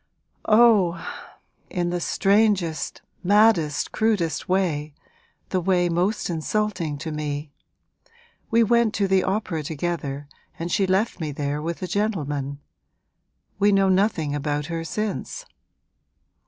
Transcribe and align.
'Oh, 0.49 0.99
in 1.69 1.91
the 1.91 2.01
strangest, 2.01 3.03
maddest, 3.23 3.91
crudest 3.91 4.49
way, 4.49 4.95
the 5.49 5.61
way 5.61 5.89
most 5.89 6.27
insulting 6.27 6.97
to 6.97 7.11
me. 7.11 7.51
We 8.49 8.63
went 8.63 8.95
to 8.95 9.07
the 9.07 9.23
opera 9.23 9.61
together 9.61 10.27
and 10.57 10.71
she 10.71 10.87
left 10.87 11.19
me 11.19 11.31
there 11.31 11.61
with 11.61 11.83
a 11.83 11.87
gentleman. 11.87 12.59
We 13.59 13.71
know 13.71 13.89
nothing 13.89 14.33
about 14.33 14.65
her 14.73 14.83
since.' 14.83 15.45